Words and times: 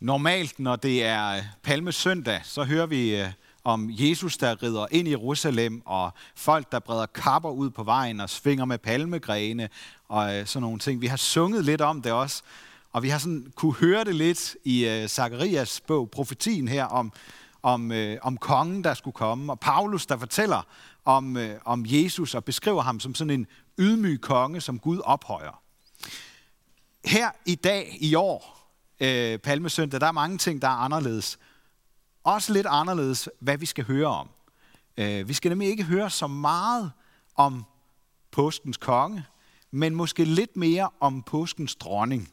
Normalt, 0.00 0.58
når 0.58 0.76
det 0.76 1.04
er 1.04 1.28
øh, 1.30 1.42
palmesøndag, 1.62 2.40
så 2.44 2.64
hører 2.64 2.86
vi 2.86 3.16
øh, 3.16 3.32
om 3.64 3.88
Jesus, 3.90 4.36
der 4.36 4.62
rider 4.62 4.86
ind 4.90 5.08
i 5.08 5.10
Jerusalem, 5.10 5.82
og 5.84 6.10
folk, 6.34 6.72
der 6.72 6.78
breder 6.78 7.06
kapper 7.06 7.50
ud 7.50 7.70
på 7.70 7.82
vejen 7.82 8.20
og 8.20 8.30
svinger 8.30 8.64
med 8.64 8.78
palmegrene 8.78 9.68
og 10.08 10.36
øh, 10.36 10.46
sådan 10.46 10.62
nogle 10.62 10.78
ting. 10.78 11.00
Vi 11.00 11.06
har 11.06 11.16
sunget 11.16 11.64
lidt 11.64 11.80
om 11.80 12.02
det 12.02 12.12
også, 12.12 12.42
og 12.92 13.02
vi 13.02 13.08
har 13.08 13.18
sådan 13.18 13.52
kunne 13.54 13.74
høre 13.74 14.04
det 14.04 14.14
lidt 14.14 14.56
i 14.64 15.06
Zakarias 15.08 15.80
bog, 15.80 16.10
profetien 16.10 16.68
her, 16.68 16.84
om, 16.84 17.12
om, 17.62 17.92
om 18.22 18.36
kongen, 18.36 18.84
der 18.84 18.94
skulle 18.94 19.14
komme, 19.14 19.52
og 19.52 19.60
Paulus, 19.60 20.06
der 20.06 20.16
fortæller 20.16 20.66
om, 21.04 21.38
om 21.64 21.84
Jesus 21.88 22.34
og 22.34 22.44
beskriver 22.44 22.82
ham 22.82 23.00
som 23.00 23.14
sådan 23.14 23.30
en 23.30 23.46
ydmyg 23.78 24.20
konge, 24.20 24.60
som 24.60 24.78
Gud 24.78 25.00
ophøjer. 25.04 25.62
Her 27.04 27.30
i 27.46 27.54
dag, 27.54 27.96
i 28.00 28.14
år, 28.14 28.57
øh, 29.00 29.38
Palmesøndag, 29.38 30.00
der 30.00 30.06
er 30.06 30.12
mange 30.12 30.38
ting, 30.38 30.62
der 30.62 30.68
er 30.68 30.72
anderledes. 30.72 31.38
Også 32.24 32.52
lidt 32.52 32.66
anderledes, 32.70 33.28
hvad 33.40 33.58
vi 33.58 33.66
skal 33.66 33.84
høre 33.84 34.06
om. 34.06 34.28
Øh, 34.96 35.28
vi 35.28 35.32
skal 35.34 35.48
nemlig 35.48 35.68
ikke 35.68 35.84
høre 35.84 36.10
så 36.10 36.26
meget 36.26 36.92
om 37.34 37.64
påskens 38.30 38.76
konge, 38.76 39.24
men 39.70 39.94
måske 39.94 40.24
lidt 40.24 40.56
mere 40.56 40.88
om 41.00 41.22
påskens 41.22 41.76
dronning. 41.76 42.32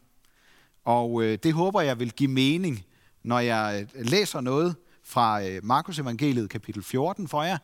Og 0.86 1.24
øh, 1.24 1.38
det 1.44 1.54
håber 1.54 1.82
jeg 1.82 2.00
vil 2.00 2.12
give 2.12 2.32
mening, 2.32 2.86
når 3.24 3.40
jeg 3.40 3.88
øh, 3.96 4.06
læser 4.06 4.42
noget 4.42 4.76
fra 5.04 5.44
øh, 5.44 5.66
Markus 5.66 6.00
evangeliet 6.00 6.50
kapitel 6.50 6.84
14 6.84 7.28
for 7.28 7.44
jer, 7.44 7.58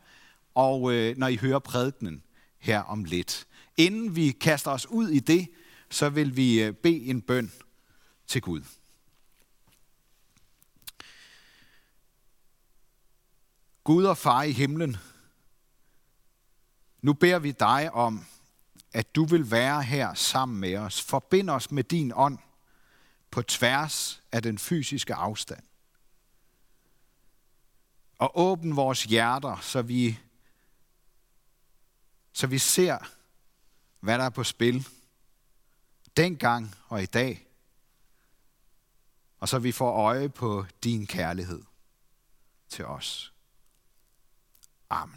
og 0.54 0.92
øh, 0.92 1.16
når 1.16 1.26
I 1.26 1.36
hører 1.36 1.58
prædikenen 1.58 2.22
her 2.58 2.80
om 2.80 3.04
lidt. 3.04 3.46
Inden 3.76 4.16
vi 4.16 4.30
kaster 4.30 4.70
os 4.70 4.86
ud 4.86 5.08
i 5.08 5.18
det, 5.18 5.48
så 5.90 6.08
vil 6.08 6.36
vi 6.36 6.62
øh, 6.62 6.72
bede 6.72 7.04
en 7.04 7.20
bøn 7.20 7.52
til 8.26 8.42
Gud. 8.42 8.62
Gud 13.84 14.04
og 14.04 14.18
far 14.18 14.42
i 14.42 14.52
himlen, 14.52 14.96
nu 17.02 17.12
beder 17.12 17.38
vi 17.38 17.52
dig 17.52 17.92
om, 17.92 18.26
at 18.92 19.14
du 19.14 19.24
vil 19.24 19.50
være 19.50 19.82
her 19.82 20.14
sammen 20.14 20.60
med 20.60 20.76
os. 20.76 21.02
Forbind 21.02 21.50
os 21.50 21.70
med 21.70 21.84
din 21.84 22.12
ånd 22.14 22.38
på 23.30 23.42
tværs 23.42 24.22
af 24.32 24.42
den 24.42 24.58
fysiske 24.58 25.14
afstand. 25.14 25.62
Og 28.18 28.38
åbn 28.38 28.76
vores 28.76 29.04
hjerter, 29.04 29.56
så 29.60 29.82
vi, 29.82 30.18
så 32.32 32.46
vi 32.46 32.58
ser, 32.58 32.98
hvad 34.00 34.18
der 34.18 34.24
er 34.24 34.30
på 34.30 34.44
spil 34.44 34.88
dengang 36.16 36.74
og 36.88 37.02
i 37.02 37.06
dag. 37.06 37.46
Og 39.38 39.48
så 39.48 39.58
vi 39.58 39.72
får 39.72 39.92
øje 39.92 40.28
på 40.28 40.66
din 40.84 41.06
kærlighed 41.06 41.62
til 42.68 42.84
os. 42.84 43.31
Amen. 44.92 45.16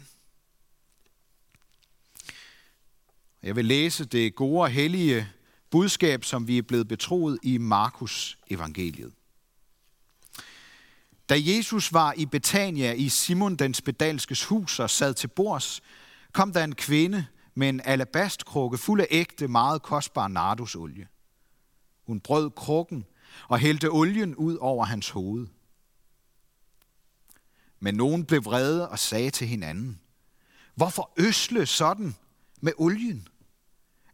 Jeg 3.42 3.56
vil 3.56 3.64
læse 3.64 4.04
det 4.04 4.34
gode 4.34 4.62
og 4.62 4.70
hellige 4.70 5.28
budskab, 5.70 6.24
som 6.24 6.48
vi 6.48 6.58
er 6.58 6.62
blevet 6.62 6.88
betroet 6.88 7.38
i 7.42 7.58
Markus 7.58 8.38
evangeliet. 8.50 9.12
Da 11.28 11.34
Jesus 11.38 11.92
var 11.92 12.12
i 12.16 12.26
Betania 12.26 12.92
i 12.92 13.08
Simon 13.08 13.56
den 13.56 13.74
spedalskes 13.74 14.44
hus 14.44 14.80
og 14.80 14.90
sad 14.90 15.14
til 15.14 15.28
bords, 15.28 15.80
kom 16.32 16.52
der 16.52 16.64
en 16.64 16.74
kvinde 16.74 17.26
med 17.54 17.68
en 17.68 17.80
alabastkrukke 17.84 18.78
fuld 18.78 19.00
af 19.00 19.06
ægte, 19.10 19.48
meget 19.48 19.82
kostbar 19.82 20.28
nardusolie. 20.28 21.08
Hun 22.06 22.20
brød 22.20 22.50
krukken 22.50 23.04
og 23.48 23.58
hældte 23.58 23.90
olien 23.90 24.34
ud 24.34 24.56
over 24.56 24.84
hans 24.84 25.10
hoved. 25.10 25.46
Men 27.80 27.94
nogen 27.94 28.24
blev 28.24 28.44
vrede 28.44 28.88
og 28.88 28.98
sagde 28.98 29.30
til 29.30 29.46
hinanden, 29.46 30.00
hvorfor 30.74 31.12
øsle 31.16 31.66
sådan 31.66 32.16
med 32.60 32.72
olien? 32.76 33.28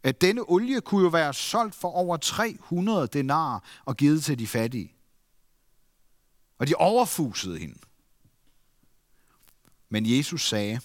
At 0.03 0.21
denne 0.21 0.49
olie 0.49 0.81
kunne 0.81 1.03
jo 1.03 1.09
være 1.09 1.33
solgt 1.33 1.75
for 1.75 1.91
over 1.91 2.17
300 2.17 3.07
denar 3.07 3.63
og 3.85 3.97
givet 3.97 4.23
til 4.23 4.39
de 4.39 4.47
fattige. 4.47 4.93
Og 6.57 6.67
de 6.67 6.75
overfusede 6.75 7.59
hende. 7.59 7.79
Men 9.89 10.17
Jesus 10.17 10.47
sagde, 10.47 10.81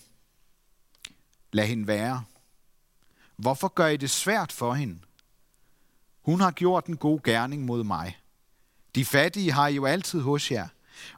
lad 1.53 1.67
hende 1.67 1.87
være. 1.87 2.25
Hvorfor 3.37 3.69
gør 3.69 3.87
I 3.87 3.97
det 3.97 4.11
svært 4.11 4.53
for 4.53 4.75
hende? 4.75 4.99
Hun 6.23 6.41
har 6.41 6.51
gjort 6.51 6.87
en 6.87 6.97
god 6.97 7.21
gerning 7.23 7.65
mod 7.65 7.85
mig. 7.85 8.19
De 8.95 9.05
fattige 9.05 9.53
har 9.53 9.69
I 9.69 9.75
jo 9.75 9.87
altid 9.87 10.21
hos 10.21 10.51
jer, 10.51 10.69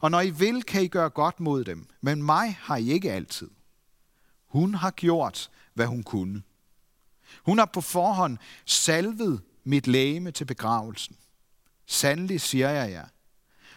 og 0.00 0.10
når 0.10 0.20
I 0.20 0.30
vil, 0.30 0.62
kan 0.62 0.82
I 0.82 0.88
gøre 0.88 1.10
godt 1.10 1.40
mod 1.40 1.64
dem, 1.64 1.86
men 2.00 2.22
mig 2.22 2.58
har 2.60 2.76
I 2.76 2.90
ikke 2.90 3.12
altid. 3.12 3.50
Hun 4.46 4.74
har 4.74 4.90
gjort, 4.90 5.50
hvad 5.74 5.86
hun 5.86 6.02
kunne. 6.02 6.42
Hun 7.42 7.58
har 7.58 7.66
på 7.66 7.80
forhånd 7.80 8.38
salvet 8.64 9.42
mit 9.64 9.86
læme 9.86 10.30
til 10.30 10.44
begravelsen. 10.44 11.16
Sandelig 11.86 12.40
siger 12.40 12.70
jeg 12.70 12.90
jer, 12.90 13.06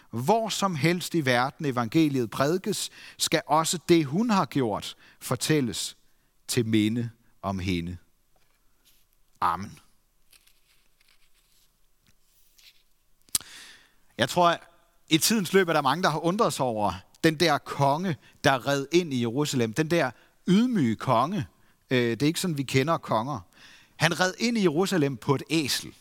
hvor 0.10 0.50
som 0.50 0.76
helst 0.76 1.16
i 1.16 1.26
verden 1.26 1.66
evangeliet 1.66 2.30
prædikes, 2.30 2.90
skal 3.18 3.42
også 3.46 3.80
det, 3.90 4.06
hun 4.06 4.30
har 4.30 4.46
gjort, 4.46 4.96
fortælles 5.20 5.98
til 6.48 6.66
minde 6.66 7.10
om 7.42 7.60
hende. 7.60 7.98
Amen. 9.42 9.80
Jeg 14.18 14.30
tror, 14.30 14.60
i 15.10 15.18
tidens 15.18 15.54
løb 15.54 15.70
er 15.70 15.74
der 15.74 15.82
mange, 15.82 16.04
der 16.04 16.10
har 16.10 16.20
undret 16.26 16.54
sig 16.54 16.66
over 16.66 16.94
den 17.24 17.36
der 17.36 17.58
konge, 17.58 18.16
der 18.44 18.68
red 18.68 18.86
ind 18.92 19.14
i 19.14 19.22
Jerusalem. 19.22 19.74
Den 19.74 19.92
der 19.92 20.12
ydmyge 20.48 20.96
konge. 20.96 21.48
Øh, 21.90 22.12
det 22.12 22.24
er 22.24 22.28
ikke 22.28 22.40
sådan, 22.40 22.58
vi 22.58 22.64
kender 22.64 22.98
konger. 22.98 23.40
Han 23.96 24.20
red 24.20 24.34
ind 24.40 24.58
i 24.58 24.62
Jerusalem 24.62 25.18
på 25.18 25.36
et 25.36 25.44
æsel. 25.50 25.94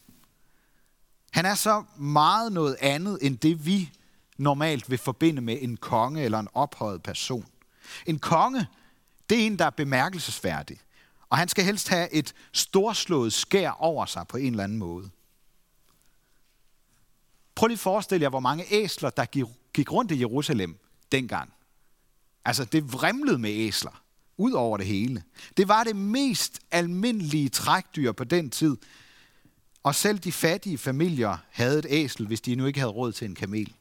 Han 1.33 1.47
er 1.47 1.55
så 1.55 1.85
meget 1.97 2.53
noget 2.53 2.77
andet, 2.81 3.19
end 3.23 3.39
det 3.39 3.67
vi 3.67 3.91
normalt 4.39 4.91
vil 4.91 4.99
forbinde 4.99 5.43
med 5.43 5.59
en 5.61 5.77
konge 5.77 6.23
eller 6.23 6.39
en 6.39 6.49
ophøjet 6.55 7.03
person. 7.03 7.47
En 8.07 8.19
konge, 8.19 8.67
det 9.31 9.43
er 9.43 9.47
en, 9.47 9.59
der 9.59 9.65
er 9.65 9.71
bemærkelsesværdig. 9.71 10.79
Og 11.31 11.39
han 11.39 11.49
skal 11.49 11.65
helst 11.65 11.89
have 11.89 12.13
et 12.13 12.34
storslået 12.53 13.33
skær 13.33 13.71
over 13.71 14.07
sig 14.07 14.29
på 14.29 14.37
en 14.37 14.51
eller 14.51 14.65
anden 14.65 14.79
måde. 14.79 15.11
Prøv 17.55 17.67
lige 17.67 17.77
at 17.77 17.81
forestille 17.81 18.23
jer, 18.23 18.29
hvor 18.29 18.41
mange 18.41 18.65
æsler, 18.71 19.11
der 19.11 19.25
gik 19.73 19.93
rundt 19.93 20.13
i 20.13 20.21
Jerusalem 20.21 20.79
dengang. 21.13 21.53
Altså, 22.45 22.65
det 22.65 22.93
vrimlede 22.93 23.39
med 23.39 23.51
æsler, 23.51 24.03
ud 24.37 24.53
over 24.53 24.77
det 24.77 24.87
hele. 24.87 25.23
Det 25.57 25.69
var 25.69 25.85
det 25.85 25.97
mest 25.97 26.61
almindelige 26.71 27.49
trækdyr 27.49 28.13
på 28.13 28.25
den 28.25 28.51
tid. 28.51 28.77
Og 29.83 29.95
selv 29.95 30.19
de 30.19 30.33
fattige 30.33 30.79
familier 30.79 31.37
havde 31.51 31.79
et 31.79 31.87
æsel, 31.89 32.27
hvis 32.27 32.41
de 32.41 32.55
nu 32.55 32.67
ikke 32.67 32.81
havde 32.81 32.93
råd 32.93 33.13
til 33.13 33.25
en 33.25 33.35
kamel. 33.35 33.75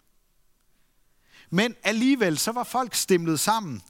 Men 1.50 1.76
alligevel 1.84 2.38
så 2.38 2.52
var 2.52 2.64
folk 2.64 2.96
stemlet 2.96 3.40
sammen 3.40 3.82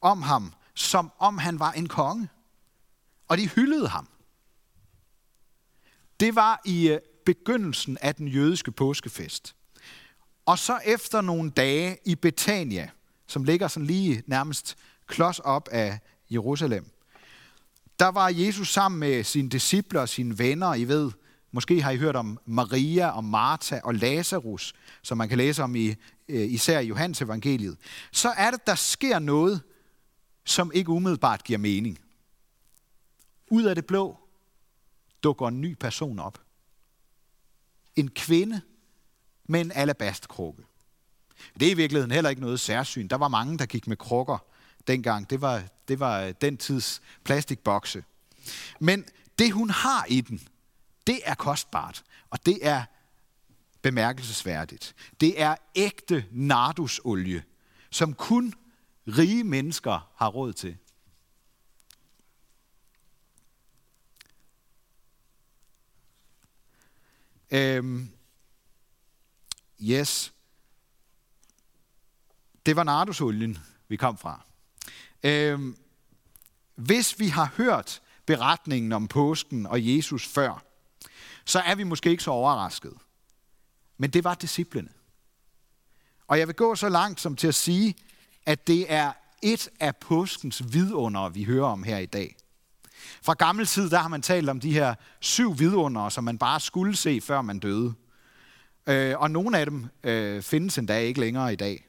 om 0.00 0.22
ham, 0.22 0.52
som 0.74 1.12
om 1.18 1.38
han 1.38 1.58
var 1.58 1.72
en 1.72 1.88
konge. 1.88 2.28
Og 3.28 3.38
de 3.38 3.48
hyldede 3.48 3.88
ham. 3.88 4.08
Det 6.20 6.34
var 6.34 6.60
i 6.64 6.88
øh, 6.88 7.00
begyndelsen 7.26 7.98
af 8.00 8.14
den 8.14 8.28
jødiske 8.28 8.72
påskefest. 8.72 9.54
Og 10.46 10.58
så 10.58 10.78
efter 10.84 11.20
nogle 11.20 11.50
dage 11.50 11.96
i 12.04 12.14
Betania, 12.14 12.90
som 13.26 13.44
ligger 13.44 13.68
sådan 13.68 13.86
lige 13.86 14.22
nærmest 14.26 14.76
klods 15.06 15.38
op 15.38 15.68
af 15.72 15.98
Jerusalem, 16.30 16.90
der 17.98 18.08
var 18.08 18.28
Jesus 18.28 18.72
sammen 18.72 18.98
med 18.98 19.24
sine 19.24 19.48
disciple 19.48 20.00
og 20.00 20.08
sine 20.08 20.38
venner, 20.38 20.74
I 20.74 20.84
ved, 20.84 21.10
måske 21.52 21.82
har 21.82 21.90
I 21.90 21.96
hørt 21.96 22.16
om 22.16 22.38
Maria 22.46 23.08
og 23.08 23.24
Martha 23.24 23.80
og 23.84 23.94
Lazarus, 23.94 24.74
som 25.02 25.18
man 25.18 25.28
kan 25.28 25.38
læse 25.38 25.62
om 25.62 25.76
i 25.76 25.88
øh, 26.28 26.50
især 26.52 26.78
i 26.80 26.86
Johannes 26.86 27.22
evangeliet. 27.22 27.76
Så 28.12 28.28
er 28.28 28.50
det, 28.50 28.66
der 28.66 28.74
sker 28.74 29.18
noget, 29.18 29.62
som 30.44 30.70
ikke 30.74 30.90
umiddelbart 30.90 31.44
giver 31.44 31.58
mening. 31.58 31.98
Ud 33.50 33.64
af 33.64 33.74
det 33.74 33.86
blå 33.86 34.18
dukker 35.22 35.48
en 35.48 35.60
ny 35.60 35.74
person 35.74 36.18
op 36.18 36.38
en 38.00 38.10
kvinde 38.10 38.60
med 39.48 39.60
en 39.60 39.72
alabastkrukke. 39.74 40.62
Det 41.60 41.68
er 41.68 41.72
i 41.72 41.74
virkeligheden 41.74 42.10
heller 42.10 42.30
ikke 42.30 42.42
noget 42.42 42.60
særsyn. 42.60 43.08
Der 43.08 43.16
var 43.16 43.28
mange, 43.28 43.58
der 43.58 43.66
gik 43.66 43.86
med 43.86 43.96
krukker 43.96 44.38
dengang. 44.86 45.30
Det 45.30 45.40
var, 45.40 45.62
det 45.88 46.00
var 46.00 46.20
øh, 46.20 46.34
den 46.40 46.56
tids 46.56 47.02
plastikbokse. 47.24 48.04
Men 48.80 49.04
det, 49.38 49.52
hun 49.52 49.70
har 49.70 50.06
i 50.08 50.20
den, 50.20 50.40
det 51.06 51.20
er 51.24 51.34
kostbart, 51.34 52.02
og 52.30 52.46
det 52.46 52.66
er 52.66 52.84
bemærkelsesværdigt. 53.82 54.94
Det 55.20 55.42
er 55.42 55.56
ægte 55.74 56.24
nardusolie, 56.30 57.42
som 57.90 58.14
kun 58.14 58.54
rige 59.08 59.44
mennesker 59.44 60.10
har 60.16 60.28
råd 60.28 60.52
til. 60.52 60.76
Øhm, 67.50 68.10
yes. 69.82 70.32
det 72.66 72.76
var 72.76 72.84
nardusolien, 72.84 73.58
vi 73.88 73.96
kom 73.96 74.18
fra. 74.18 74.44
Øhm, 75.22 75.76
hvis 76.74 77.18
vi 77.18 77.28
har 77.28 77.52
hørt 77.56 78.02
beretningen 78.26 78.92
om 78.92 79.08
påsken 79.08 79.66
og 79.66 79.86
Jesus 79.86 80.28
før, 80.28 80.64
så 81.44 81.60
er 81.60 81.74
vi 81.74 81.82
måske 81.82 82.10
ikke 82.10 82.22
så 82.22 82.30
overrasket. 82.30 82.94
Men 83.98 84.10
det 84.10 84.24
var 84.24 84.34
disciplene. 84.34 84.88
Og 86.26 86.38
jeg 86.38 86.46
vil 86.46 86.56
gå 86.56 86.74
så 86.74 86.88
langt 86.88 87.20
som 87.20 87.36
til 87.36 87.48
at 87.48 87.54
sige, 87.54 87.94
at 88.46 88.66
det 88.66 88.92
er 88.92 89.12
et 89.42 89.68
af 89.80 89.96
påskens 89.96 90.72
vidunder, 90.72 91.28
vi 91.28 91.44
hører 91.44 91.66
om 91.66 91.82
her 91.82 91.98
i 91.98 92.06
dag. 92.06 92.36
Fra 93.22 93.34
gammel 93.34 93.66
tid, 93.66 93.90
der 93.90 93.98
har 93.98 94.08
man 94.08 94.22
talt 94.22 94.48
om 94.48 94.60
de 94.60 94.72
her 94.72 94.94
syv 95.20 95.58
vidunder, 95.58 96.08
som 96.08 96.24
man 96.24 96.38
bare 96.38 96.60
skulle 96.60 96.96
se, 96.96 97.20
før 97.20 97.42
man 97.42 97.58
døde. 97.58 97.94
Øh, 98.86 99.18
og 99.18 99.30
nogle 99.30 99.58
af 99.58 99.66
dem 99.66 99.86
øh, 100.04 100.42
findes 100.42 100.78
endda 100.78 100.98
ikke 100.98 101.20
længere 101.20 101.52
i 101.52 101.56
dag. 101.56 101.86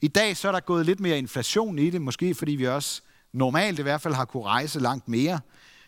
I 0.00 0.08
dag 0.08 0.36
så 0.36 0.48
er 0.48 0.52
der 0.52 0.60
gået 0.60 0.86
lidt 0.86 1.00
mere 1.00 1.18
inflation 1.18 1.78
i 1.78 1.90
det, 1.90 2.02
måske 2.02 2.34
fordi 2.34 2.52
vi 2.52 2.66
også 2.66 3.02
normalt 3.32 3.78
i 3.78 3.82
hvert 3.82 4.00
fald 4.00 4.14
har 4.14 4.24
kunne 4.24 4.44
rejse 4.44 4.80
langt 4.80 5.08
mere. 5.08 5.40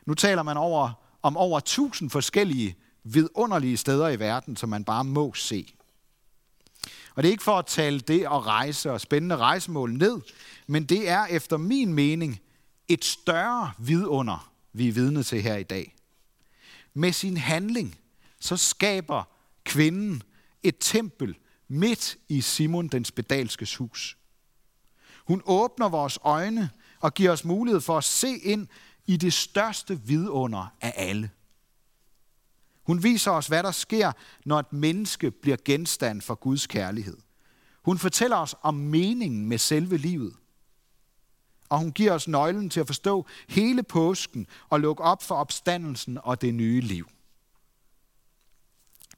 Nu 0.06 0.14
taler 0.14 0.42
man 0.42 0.56
over, 0.56 0.90
om 1.22 1.36
over 1.36 1.58
1000 1.58 2.10
forskellige 2.10 2.76
vidunderlige 3.04 3.76
steder 3.76 4.08
i 4.08 4.18
verden, 4.18 4.56
som 4.56 4.68
man 4.68 4.84
bare 4.84 5.04
må 5.04 5.34
se. 5.34 5.74
Og 7.14 7.22
det 7.22 7.28
er 7.28 7.32
ikke 7.32 7.42
for 7.42 7.58
at 7.58 7.66
tale 7.66 8.00
det 8.00 8.20
at 8.20 8.46
rejse 8.46 8.92
og 8.92 9.00
spændende 9.00 9.36
rejsemål 9.36 9.92
ned, 9.92 10.20
men 10.66 10.84
det 10.84 11.08
er 11.08 11.26
efter 11.26 11.56
min 11.56 11.92
mening 11.94 12.40
et 12.88 13.04
større 13.04 13.72
vidunder, 13.78 14.52
vi 14.72 14.88
er 14.88 14.92
vidne 14.92 15.22
til 15.22 15.42
her 15.42 15.56
i 15.56 15.62
dag. 15.62 15.94
Med 16.94 17.12
sin 17.12 17.36
handling, 17.36 17.98
så 18.40 18.56
skaber 18.56 19.24
kvinden 19.64 20.22
et 20.62 20.76
tempel 20.80 21.36
midt 21.68 22.16
i 22.28 22.40
Simon 22.40 22.88
den 22.88 23.04
spedalskes 23.04 23.76
hus. 23.76 24.16
Hun 25.26 25.42
åbner 25.44 25.88
vores 25.88 26.18
øjne 26.22 26.70
og 27.00 27.14
giver 27.14 27.30
os 27.30 27.44
mulighed 27.44 27.80
for 27.80 27.98
at 27.98 28.04
se 28.04 28.38
ind 28.38 28.68
i 29.06 29.16
det 29.16 29.32
største 29.32 30.00
vidunder 30.00 30.74
af 30.80 30.94
alle. 30.96 31.30
Hun 32.82 33.02
viser 33.02 33.30
os, 33.30 33.46
hvad 33.46 33.62
der 33.62 33.70
sker, 33.70 34.12
når 34.44 34.58
et 34.58 34.72
menneske 34.72 35.30
bliver 35.30 35.56
genstand 35.64 36.20
for 36.20 36.34
Guds 36.34 36.66
kærlighed. 36.66 37.16
Hun 37.82 37.98
fortæller 37.98 38.36
os 38.36 38.54
om 38.62 38.74
meningen 38.74 39.46
med 39.46 39.58
selve 39.58 39.96
livet. 39.96 40.36
Og 41.72 41.78
hun 41.78 41.92
giver 41.92 42.12
os 42.12 42.28
nøglen 42.28 42.70
til 42.70 42.80
at 42.80 42.86
forstå 42.86 43.26
hele 43.48 43.82
påsken 43.82 44.46
og 44.68 44.80
lukke 44.80 45.02
op 45.02 45.22
for 45.22 45.34
opstandelsen 45.34 46.18
og 46.22 46.40
det 46.40 46.54
nye 46.54 46.80
liv. 46.80 47.08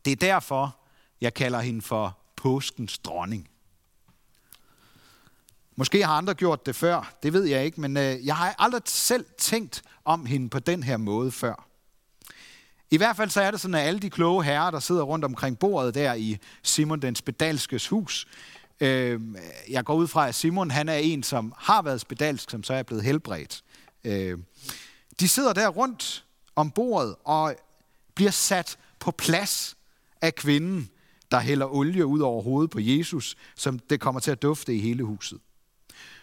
Det 0.05 0.13
er 0.13 0.17
derfor, 0.17 0.77
jeg 1.21 1.35
kalder 1.35 1.61
hende 1.61 1.83
for 1.83 2.19
påskens 2.37 2.99
dronning. 2.99 3.49
Måske 5.77 6.05
har 6.05 6.17
andre 6.17 6.35
gjort 6.35 6.67
det 6.67 6.77
før, 6.77 7.15
det 7.23 7.33
ved 7.33 7.45
jeg 7.45 7.65
ikke, 7.65 7.81
men 7.81 7.97
øh, 7.97 8.27
jeg 8.27 8.37
har 8.37 8.55
aldrig 8.59 8.83
selv 8.87 9.27
tænkt 9.39 9.83
om 10.05 10.27
hende 10.27 10.51
på 10.51 10.59
den 10.59 10.83
her 10.83 10.97
måde 10.97 11.33
før. 11.33 11.69
I 12.91 12.97
hvert 12.97 13.17
fald 13.17 13.31
så 13.31 13.41
er 13.41 13.51
det 13.51 13.61
sådan, 13.61 13.75
at 13.75 13.87
alle 13.87 14.01
de 14.01 14.11
kloge 14.11 14.45
herrer, 14.45 14.71
der 14.71 14.81
sidder 14.81 15.03
rundt 15.03 15.25
omkring 15.25 15.59
bordet 15.59 15.95
der 15.95 16.15
i 16.15 16.39
Simon 16.63 17.03
den 17.03 17.15
spedalskes 17.15 17.89
hus, 17.89 18.27
øh, 18.81 19.21
jeg 19.69 19.85
går 19.85 19.95
ud 19.95 20.09
fra, 20.09 20.29
at 20.29 20.35
Simon 20.35 20.71
han 20.71 20.89
er 20.89 20.97
en, 20.97 21.23
som 21.23 21.55
har 21.59 21.83
været 21.83 22.01
spedalsk, 22.01 22.51
som 22.51 22.65
så 22.65 22.75
er 22.75 22.83
blevet 22.83 23.05
helbredt. 23.05 23.65
Øh, 24.05 24.39
de 25.21 25.29
sidder 25.29 25.53
der 25.53 25.69
rundt 25.69 26.25
om 26.57 26.71
bordet 26.71 27.17
og 27.25 27.55
bliver 28.15 28.31
sat 28.31 28.79
på 28.99 29.11
plads 29.11 29.77
af 30.21 30.35
kvinden, 30.35 30.91
der 31.31 31.41
hælder 31.41 31.67
olie 31.67 32.07
ud 32.07 32.21
over 32.21 32.43
hovedet 32.43 32.71
på 32.71 32.81
Jesus, 32.81 33.37
som 33.57 33.79
det 33.79 34.01
kommer 34.01 34.21
til 34.21 34.31
at 34.31 34.43
dufte 34.43 34.75
i 34.75 34.81
hele 34.81 35.05
huset. 35.05 35.41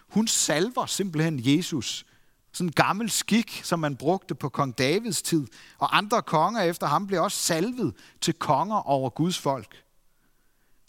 Hun 0.08 0.28
salver 0.28 0.86
simpelthen 0.86 1.40
Jesus. 1.44 2.06
Sådan 2.52 2.68
en 2.68 2.74
gammel 2.74 3.10
skik, 3.10 3.62
som 3.64 3.80
man 3.80 3.96
brugte 3.96 4.36
på 4.36 4.50
kong 4.50 4.78
Davids 4.78 5.22
tid. 5.22 5.48
Og 5.78 5.98
andre 5.98 6.22
konger 6.22 6.62
efter 6.62 6.88
ham 6.88 7.08
blev 7.08 7.24
også 7.24 7.38
salvet 7.38 7.96
til 8.22 8.34
konger 8.34 8.76
over 8.76 9.10
Guds 9.10 9.38
folk. 9.38 9.84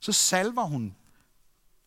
Så 0.00 0.12
salver 0.12 0.64
hun 0.64 0.96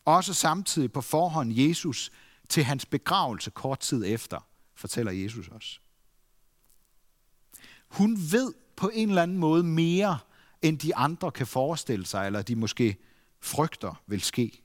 også 0.06 0.34
samtidig 0.34 0.92
på 0.92 1.00
forhånd 1.00 1.52
Jesus 1.52 2.12
til 2.48 2.64
hans 2.64 2.86
begravelse 2.86 3.50
kort 3.50 3.80
tid 3.80 4.04
efter, 4.06 4.48
fortæller 4.74 5.12
Jesus 5.12 5.48
os. 5.48 5.80
Hun 7.88 8.18
ved 8.32 8.54
på 8.76 8.90
en 8.94 9.08
eller 9.08 9.22
anden 9.22 9.38
måde 9.38 9.62
mere, 9.62 10.18
end 10.62 10.78
de 10.78 10.96
andre 10.96 11.32
kan 11.32 11.46
forestille 11.46 12.06
sig, 12.06 12.26
eller 12.26 12.42
de 12.42 12.56
måske 12.56 12.96
frygter 13.40 14.02
vil 14.06 14.20
ske. 14.20 14.62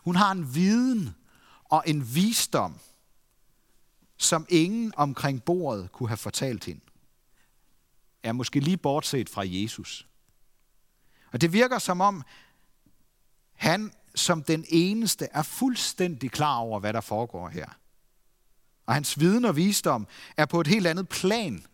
Hun 0.00 0.16
har 0.16 0.32
en 0.32 0.54
viden 0.54 1.14
og 1.64 1.82
en 1.86 2.14
visdom, 2.14 2.78
som 4.16 4.46
ingen 4.48 4.92
omkring 4.96 5.44
bordet 5.44 5.92
kunne 5.92 6.08
have 6.08 6.16
fortalt 6.16 6.64
hende. 6.64 6.80
Er 8.22 8.32
måske 8.32 8.60
lige 8.60 8.76
bortset 8.76 9.28
fra 9.28 9.42
Jesus. 9.44 10.06
Og 11.32 11.40
det 11.40 11.52
virker 11.52 11.78
som 11.78 12.00
om, 12.00 12.22
han 13.52 13.92
som 14.16 14.42
den 14.42 14.64
eneste 14.68 15.28
er 15.32 15.42
fuldstændig 15.42 16.30
klar 16.30 16.56
over, 16.56 16.80
hvad 16.80 16.92
der 16.92 17.00
foregår 17.00 17.48
her. 17.48 17.66
Og 18.86 18.94
hans 18.94 19.20
viden 19.20 19.44
og 19.44 19.56
visdom 19.56 20.06
er 20.36 20.46
på 20.46 20.60
et 20.60 20.66
helt 20.66 20.86
andet 20.86 21.08
plan 21.08 21.64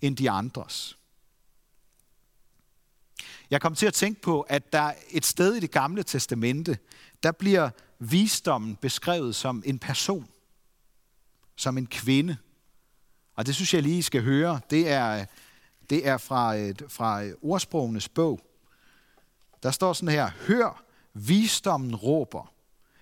end 0.00 0.16
de 0.16 0.30
andres. 0.30 0.98
Jeg 3.50 3.60
kom 3.60 3.74
til 3.74 3.86
at 3.86 3.94
tænke 3.94 4.20
på, 4.20 4.40
at 4.40 4.72
der 4.72 4.92
et 5.10 5.26
sted 5.26 5.54
i 5.54 5.60
det 5.60 5.70
gamle 5.70 6.02
testamente, 6.02 6.78
der 7.22 7.32
bliver 7.32 7.70
visdommen 7.98 8.76
beskrevet 8.76 9.34
som 9.34 9.62
en 9.66 9.78
person, 9.78 10.28
som 11.56 11.78
en 11.78 11.86
kvinde. 11.86 12.36
Og 13.34 13.46
det 13.46 13.54
synes 13.54 13.74
jeg 13.74 13.82
lige, 13.82 13.98
I 13.98 14.02
skal 14.02 14.22
høre. 14.22 14.60
Det 14.70 14.88
er, 14.88 15.24
det 15.90 16.06
er 16.08 16.18
fra, 16.18 16.70
fra 16.88 17.22
ordsprogenes 17.42 18.08
bog. 18.08 18.40
Der 19.62 19.70
står 19.70 19.92
sådan 19.92 20.14
her, 20.14 20.30
hør, 20.46 20.84
visdommen 21.14 21.96
råber. 21.96 22.52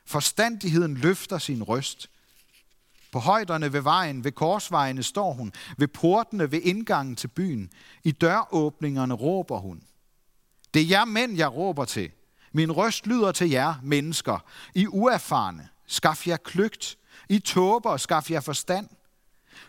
Forstandigheden 0.07 0.95
løfter 0.95 1.39
sin 1.39 1.63
røst. 1.63 2.11
På 3.13 3.19
højderne 3.19 3.73
ved 3.73 3.81
vejen, 3.81 4.25
ved 4.25 4.33
korsvejene 4.33 5.03
står 5.03 5.33
hun. 5.33 5.53
Ved 5.79 5.89
portene 5.89 6.53
ved 6.53 6.61
indgangen 6.63 7.17
til 7.17 7.29
byen. 7.29 7.71
I 8.05 8.13
døråbningerne 8.13 9.15
råber 9.15 9.59
hun. 9.59 9.83
Det 10.75 10.83
er 10.83 10.87
jer 10.87 11.05
mænd, 11.05 11.37
jeg 11.37 11.55
råber 11.55 11.85
til. 11.85 12.11
Min 12.53 12.73
røst 12.73 13.07
lyder 13.07 13.33
til 13.33 13.51
jer, 13.51 13.75
mennesker. 13.83 14.45
I 14.75 14.87
uerfarne, 14.87 15.69
skaf 15.87 16.27
jer 16.27 16.37
kløgt. 16.37 16.99
I 17.29 17.39
tåber, 17.39 17.97
skaf 17.97 18.31
jer 18.31 18.41
forstand. 18.41 18.89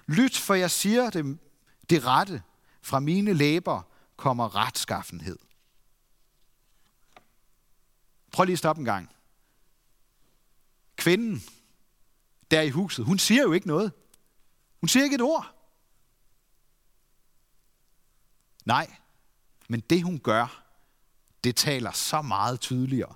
Lyt, 0.07 0.38
for 0.38 0.53
jeg 0.53 0.71
siger 0.71 1.10
det, 1.10 1.38
det 1.89 2.05
rette. 2.05 2.41
Fra 2.81 3.00
mine 3.00 3.33
læber 3.33 3.81
kommer 4.17 4.55
retskaffenhed. 4.55 5.38
Prøv 8.31 8.45
lige 8.45 8.53
at 8.53 8.59
stoppe 8.59 8.79
en 8.79 8.85
gang. 8.85 9.09
Kvinden 10.95 11.43
der 12.51 12.61
i 12.61 12.69
huset, 12.69 13.05
hun 13.05 13.19
siger 13.19 13.41
jo 13.41 13.51
ikke 13.51 13.67
noget. 13.67 13.91
Hun 14.79 14.88
siger 14.88 15.03
ikke 15.03 15.15
et 15.15 15.21
ord. 15.21 15.55
Nej, 18.65 18.95
men 19.69 19.79
det 19.79 20.03
hun 20.03 20.19
gør, 20.19 20.63
det 21.43 21.55
taler 21.55 21.91
så 21.91 22.21
meget 22.21 22.59
tydeligere. 22.59 23.13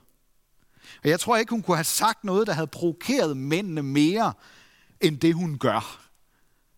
Og 1.03 1.09
jeg 1.09 1.19
tror 1.19 1.37
ikke, 1.37 1.49
hun 1.49 1.61
kunne 1.61 1.77
have 1.77 1.83
sagt 1.83 2.23
noget, 2.23 2.47
der 2.47 2.53
havde 2.53 2.67
provokeret 2.67 3.37
mændene 3.37 3.83
mere, 3.83 4.33
end 5.01 5.19
det 5.19 5.33
hun 5.33 5.57
gør. 5.57 6.09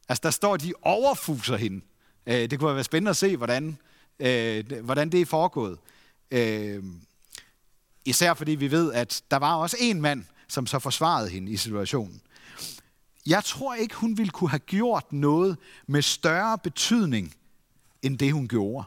Altså, 0.09 0.21
der 0.23 0.29
står, 0.29 0.53
at 0.53 0.61
de 0.61 0.73
overfuser 0.81 1.57
hende. 1.57 1.85
Øh, 2.27 2.49
det 2.49 2.59
kunne 2.59 2.75
være 2.75 2.83
spændende 2.83 3.09
at 3.09 3.17
se, 3.17 3.37
hvordan, 3.37 3.77
øh, 4.19 4.81
hvordan 4.83 5.09
det 5.09 5.21
er 5.21 5.25
foregået. 5.25 5.79
Øh, 6.31 6.83
Især 8.07 8.33
fordi 8.33 8.51
vi 8.51 8.71
ved, 8.71 8.93
at 8.93 9.23
der 9.31 9.37
var 9.37 9.55
også 9.55 9.77
en 9.79 10.01
mand, 10.01 10.25
som 10.47 10.67
så 10.67 10.79
forsvarede 10.79 11.29
hende 11.29 11.51
i 11.51 11.57
situationen. 11.57 12.21
Jeg 13.25 13.43
tror 13.43 13.75
ikke, 13.75 13.95
hun 13.95 14.17
ville 14.17 14.31
kunne 14.31 14.49
have 14.49 14.59
gjort 14.59 15.13
noget 15.13 15.57
med 15.87 16.01
større 16.01 16.57
betydning, 16.57 17.35
end 18.01 18.17
det 18.17 18.33
hun 18.33 18.47
gjorde. 18.47 18.85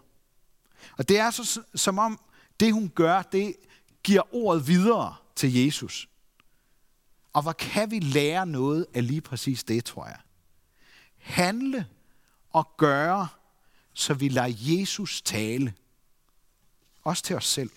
Og 0.99 1.09
det 1.09 1.19
er 1.19 1.31
så 1.31 1.63
som 1.75 1.99
om, 1.99 2.21
det 2.61 2.73
hun 2.73 2.89
gør, 2.95 3.23
det 3.23 3.57
giver 4.03 4.35
ordet 4.35 4.67
videre 4.67 5.15
til 5.37 5.55
Jesus. 5.55 6.09
Og 7.33 7.43
hvor 7.43 7.53
kan 7.53 7.91
vi 7.91 7.99
lære 7.99 8.47
noget 8.47 8.87
af 8.95 9.07
lige 9.07 9.21
præcis 9.21 9.65
det, 9.65 9.85
tror 9.85 10.07
jeg. 10.07 10.19
Handle 11.19 11.87
og 12.51 12.77
gøre, 12.77 13.29
så 13.93 14.15
vi 14.15 14.29
lader 14.29 14.55
Jesus 14.61 15.23
tale. 15.23 15.75
Også 17.03 17.23
til 17.23 17.37
os 17.37 17.47
selv. 17.47 17.71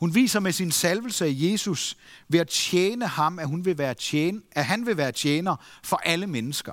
Hun 0.00 0.14
viser 0.14 0.40
med 0.40 0.52
sin 0.52 0.72
salvelse 0.72 1.24
af 1.24 1.32
Jesus 1.34 1.96
ved 2.28 2.40
at 2.40 2.48
tjene 2.48 3.06
ham, 3.06 3.38
at, 3.38 3.48
hun 3.48 3.64
vil 3.64 3.78
være 3.78 3.94
tjene, 3.94 4.42
at 4.52 4.64
han 4.64 4.86
vil 4.86 4.96
være 4.96 5.12
tjener 5.12 5.56
for 5.82 5.96
alle 5.96 6.26
mennesker. 6.26 6.72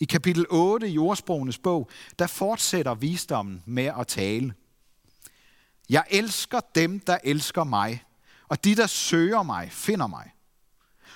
I 0.00 0.04
kapitel 0.04 0.46
8 0.50 0.90
i 0.90 0.98
ordsprogenes 0.98 1.58
bog, 1.58 1.90
der 2.18 2.26
fortsætter 2.26 2.94
visdommen 2.94 3.62
med 3.66 3.92
at 3.98 4.06
tale. 4.06 4.54
Jeg 5.88 6.04
elsker 6.10 6.60
dem, 6.74 7.00
der 7.00 7.18
elsker 7.24 7.64
mig, 7.64 8.04
Og 8.48 8.64
de, 8.64 8.76
der 8.76 8.86
søger 8.86 9.42
mig, 9.42 9.72
finder 9.72 10.06
mig. 10.06 10.30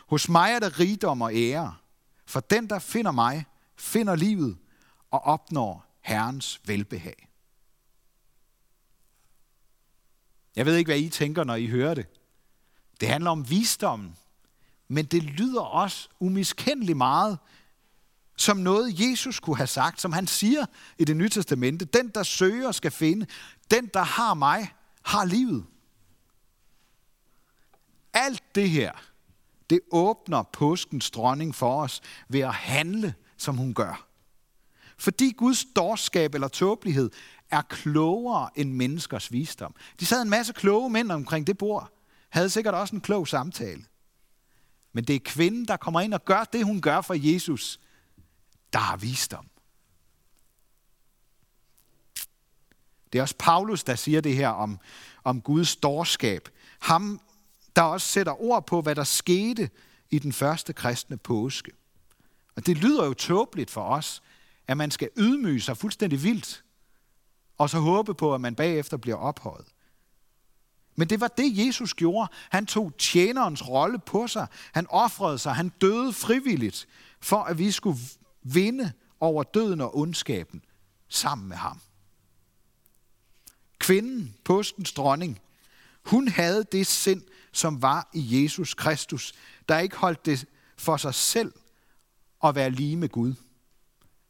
Hos 0.08 0.28
mig 0.28 0.52
er 0.52 0.58
der 0.58 0.80
rigdom 0.80 1.22
og 1.22 1.34
ære, 1.34 1.74
for 2.26 2.40
den, 2.40 2.70
der 2.70 2.78
finder 2.78 3.10
mig, 3.10 3.46
finder 3.76 4.16
livet 4.16 4.58
og 5.10 5.20
opnår 5.20 5.98
Herrens 6.00 6.60
velbehag. 6.64 7.27
Jeg 10.58 10.66
ved 10.66 10.76
ikke, 10.76 10.88
hvad 10.88 10.98
I 10.98 11.08
tænker, 11.08 11.44
når 11.44 11.54
I 11.54 11.66
hører 11.66 11.94
det. 11.94 12.06
Det 13.00 13.08
handler 13.08 13.30
om 13.30 13.50
visdommen, 13.50 14.16
men 14.88 15.04
det 15.04 15.22
lyder 15.22 15.60
også 15.60 16.08
umiskendeligt 16.20 16.96
meget 16.96 17.38
som 18.36 18.56
noget, 18.56 19.00
Jesus 19.00 19.40
kunne 19.40 19.56
have 19.56 19.66
sagt, 19.66 20.00
som 20.00 20.12
han 20.12 20.26
siger 20.26 20.66
i 20.98 21.04
det 21.04 21.16
nye 21.16 21.28
testamente. 21.28 21.84
Den, 21.84 22.08
der 22.08 22.22
søger, 22.22 22.72
skal 22.72 22.90
finde. 22.90 23.26
Den, 23.70 23.90
der 23.94 24.02
har 24.02 24.34
mig, 24.34 24.74
har 25.02 25.24
livet. 25.24 25.64
Alt 28.12 28.54
det 28.54 28.70
her, 28.70 28.92
det 29.70 29.80
åbner 29.90 30.42
påskens 30.42 31.10
dronning 31.10 31.54
for 31.54 31.82
os 31.82 32.00
ved 32.28 32.40
at 32.40 32.54
handle, 32.54 33.14
som 33.36 33.56
hun 33.56 33.74
gør. 33.74 34.06
Fordi 34.98 35.30
Guds 35.36 35.64
dårskab 35.76 36.34
eller 36.34 36.48
tåbelighed 36.48 37.10
er 37.50 37.62
klogere 37.62 38.50
end 38.54 38.72
menneskers 38.72 39.32
visdom. 39.32 39.74
De 40.00 40.06
sad 40.06 40.22
en 40.22 40.30
masse 40.30 40.52
kloge 40.52 40.90
mænd 40.90 41.12
omkring 41.12 41.46
det 41.46 41.58
bord, 41.58 41.92
havde 42.28 42.50
sikkert 42.50 42.74
også 42.74 42.94
en 42.94 43.00
klog 43.00 43.28
samtale. 43.28 43.84
Men 44.92 45.04
det 45.04 45.16
er 45.16 45.20
kvinden, 45.24 45.64
der 45.64 45.76
kommer 45.76 46.00
ind 46.00 46.14
og 46.14 46.24
gør 46.24 46.44
det, 46.44 46.64
hun 46.64 46.80
gør 46.80 47.00
for 47.00 47.14
Jesus, 47.14 47.80
der 48.72 48.78
har 48.78 48.96
visdom. 48.96 49.48
Det 53.12 53.18
er 53.18 53.22
også 53.22 53.34
Paulus, 53.38 53.84
der 53.84 53.94
siger 53.94 54.20
det 54.20 54.36
her 54.36 54.48
om, 54.48 54.78
om 55.24 55.40
Guds 55.40 55.76
dårskab. 55.76 56.48
Ham, 56.80 57.20
der 57.76 57.82
også 57.82 58.06
sætter 58.06 58.42
ord 58.42 58.66
på, 58.66 58.80
hvad 58.80 58.94
der 58.94 59.04
skete 59.04 59.70
i 60.10 60.18
den 60.18 60.32
første 60.32 60.72
kristne 60.72 61.16
påske. 61.16 61.72
Og 62.56 62.66
det 62.66 62.76
lyder 62.78 63.04
jo 63.04 63.14
tåbeligt 63.14 63.70
for 63.70 63.82
os, 63.82 64.22
at 64.66 64.76
man 64.76 64.90
skal 64.90 65.08
ydmyge 65.16 65.60
sig 65.60 65.76
fuldstændig 65.76 66.22
vildt, 66.22 66.64
og 67.58 67.70
så 67.70 67.78
håbe 67.78 68.14
på, 68.14 68.34
at 68.34 68.40
man 68.40 68.54
bagefter 68.54 68.96
bliver 68.96 69.16
ophøjet. 69.16 69.66
Men 70.96 71.10
det 71.10 71.20
var 71.20 71.28
det, 71.28 71.66
Jesus 71.66 71.94
gjorde. 71.94 72.32
Han 72.50 72.66
tog 72.66 72.92
tjenerens 72.98 73.68
rolle 73.68 73.98
på 73.98 74.26
sig. 74.26 74.46
Han 74.72 74.86
offrede 74.90 75.38
sig. 75.38 75.54
Han 75.54 75.68
døde 75.68 76.12
frivilligt, 76.12 76.88
for 77.20 77.42
at 77.42 77.58
vi 77.58 77.70
skulle 77.70 77.98
vinde 78.42 78.92
over 79.20 79.42
døden 79.42 79.80
og 79.80 79.98
ondskaben 79.98 80.62
sammen 81.08 81.48
med 81.48 81.56
ham. 81.56 81.80
Kvinden, 83.78 84.36
postens 84.44 84.92
dronning, 84.92 85.40
hun 86.04 86.28
havde 86.28 86.64
det 86.72 86.86
sind, 86.86 87.22
som 87.52 87.82
var 87.82 88.10
i 88.14 88.42
Jesus 88.42 88.74
Kristus, 88.74 89.34
der 89.68 89.78
ikke 89.78 89.96
holdt 89.96 90.26
det 90.26 90.46
for 90.76 90.96
sig 90.96 91.14
selv 91.14 91.52
at 92.44 92.54
være 92.54 92.70
lige 92.70 92.96
med 92.96 93.08
Gud. 93.08 93.34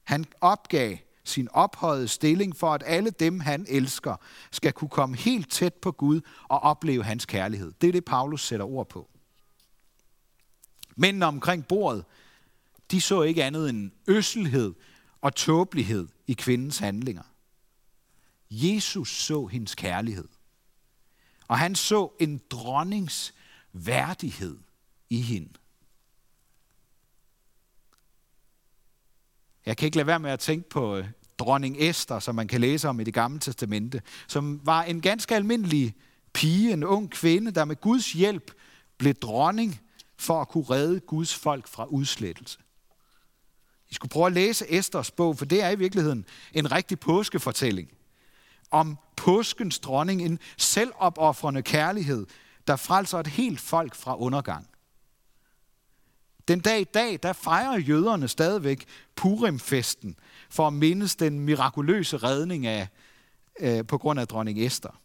Han 0.04 0.24
opgav 0.40 0.96
sin 1.28 1.48
ophøjede 1.52 2.08
stilling 2.08 2.56
for, 2.56 2.74
at 2.74 2.82
alle 2.86 3.10
dem, 3.10 3.40
han 3.40 3.66
elsker, 3.68 4.16
skal 4.50 4.72
kunne 4.72 4.88
komme 4.88 5.16
helt 5.16 5.50
tæt 5.50 5.74
på 5.74 5.92
Gud 5.92 6.20
og 6.48 6.60
opleve 6.60 7.04
hans 7.04 7.26
kærlighed. 7.26 7.72
Det 7.80 7.88
er 7.88 7.92
det, 7.92 8.04
Paulus 8.04 8.46
sætter 8.46 8.66
ord 8.66 8.88
på. 8.88 9.08
Mændene 10.96 11.26
omkring 11.26 11.66
bordet, 11.66 12.04
de 12.90 13.00
så 13.00 13.22
ikke 13.22 13.44
andet 13.44 13.70
end 13.70 13.90
øsselhed 14.06 14.74
og 15.20 15.34
tåbelighed 15.34 16.08
i 16.26 16.32
kvindens 16.32 16.78
handlinger. 16.78 17.22
Jesus 18.50 19.16
så 19.16 19.46
hendes 19.46 19.74
kærlighed. 19.74 20.28
Og 21.48 21.58
han 21.58 21.74
så 21.74 22.10
en 22.20 22.40
dronnings 22.50 23.34
værdighed 23.72 24.58
i 25.10 25.20
hende. 25.20 25.48
Jeg 29.68 29.76
kan 29.76 29.86
ikke 29.86 29.96
lade 29.96 30.06
være 30.06 30.18
med 30.18 30.30
at 30.30 30.40
tænke 30.40 30.68
på 30.68 30.96
øh, 30.96 31.06
dronning 31.38 31.76
Esther, 31.78 32.18
som 32.18 32.34
man 32.34 32.48
kan 32.48 32.60
læse 32.60 32.88
om 32.88 33.00
i 33.00 33.04
det 33.04 33.14
gamle 33.14 33.38
testamente, 33.38 34.02
som 34.28 34.60
var 34.64 34.82
en 34.82 35.00
ganske 35.00 35.34
almindelig 35.34 35.94
pige, 36.32 36.72
en 36.72 36.84
ung 36.84 37.10
kvinde, 37.10 37.50
der 37.50 37.64
med 37.64 37.80
Guds 37.80 38.12
hjælp 38.12 38.52
blev 38.98 39.14
dronning 39.14 39.80
for 40.18 40.40
at 40.40 40.48
kunne 40.48 40.64
redde 40.64 41.00
Guds 41.00 41.34
folk 41.34 41.68
fra 41.68 41.84
udslettelse. 41.84 42.58
I 43.90 43.94
skulle 43.94 44.10
prøve 44.10 44.26
at 44.26 44.32
læse 44.32 44.72
Esters 44.72 45.10
bog, 45.10 45.38
for 45.38 45.44
det 45.44 45.62
er 45.62 45.70
i 45.70 45.78
virkeligheden 45.78 46.24
en 46.52 46.72
rigtig 46.72 47.00
påskefortælling 47.00 47.88
om 48.70 48.98
påskens 49.16 49.78
dronning, 49.78 50.22
en 50.22 50.38
selvopoffrende 50.56 51.62
kærlighed, 51.62 52.26
der 52.66 52.76
frelser 52.76 53.18
et 53.18 53.26
helt 53.26 53.60
folk 53.60 53.94
fra 53.94 54.16
undergang. 54.18 54.68
Den 56.48 56.60
dag 56.60 56.80
i 56.80 56.84
dag, 56.84 57.18
der 57.22 57.32
fejrer 57.32 57.78
jøderne 57.78 58.28
stadigvæk 58.28 58.84
Purimfesten 59.16 60.18
for 60.50 60.66
at 60.66 60.72
mindes 60.72 61.16
den 61.16 61.40
mirakuløse 61.40 62.16
redning 62.16 62.66
af, 62.66 62.88
øh, 63.60 63.86
på 63.86 63.98
grund 63.98 64.20
af 64.20 64.28
dronning 64.28 64.66
Esther. 64.66 65.00